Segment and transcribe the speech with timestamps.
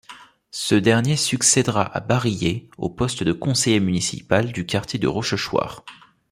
[0.49, 5.85] Ce dernier succèdera à Barillier au poste de conseiller municipal du quartier de Rochechouart.